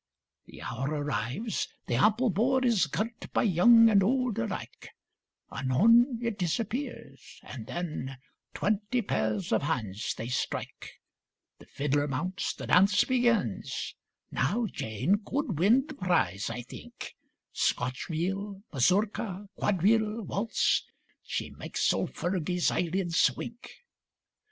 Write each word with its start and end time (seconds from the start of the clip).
The 0.47 0.63
hour 0.63 0.87
arrives, 1.03 1.67
the 1.85 1.93
ample 1.93 2.31
board 2.31 2.65
Is 2.65 2.87
girt 2.87 3.31
by 3.33 3.43
young 3.43 3.87
and 3.87 4.01
old 4.01 4.39
alike, 4.39 4.89
Anon 5.51 6.17
it 6.23 6.39
disappears, 6.39 7.39
and 7.43 7.67
then 7.67 8.17
Twenty 8.55 9.03
pairs 9.03 9.51
of 9.51 9.61
hands 9.61 10.15
they 10.17 10.27
strike, 10.27 10.99
The 11.59 11.67
fiddler 11.67 12.07
mounts, 12.07 12.55
the 12.55 12.65
dance 12.65 13.03
begins, 13.03 13.93
Now 14.31 14.65
Jane 14.65 15.21
could 15.23 15.59
win 15.59 15.85
the 15.85 15.93
prize, 15.93 16.49
I 16.49 16.63
think, 16.63 17.13
Scotch 17.51 18.09
reel, 18.09 18.63
mazurka, 18.73 19.49
quadrille, 19.55 20.23
waltz, 20.23 20.83
She 21.21 21.51
make's 21.51 21.93
old 21.93 22.15
Fergie's 22.15 22.71
eyelids 22.71 23.29
wink. 23.37 23.69